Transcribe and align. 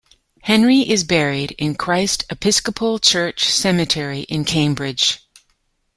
Henry 0.41 0.79
is 0.79 1.03
buried 1.03 1.51
in 1.59 1.75
Christ 1.75 2.25
Episcopal 2.31 2.97
Church 2.97 3.45
Cemetery 3.53 4.21
in 4.21 4.45
Cambridge. 4.45 5.19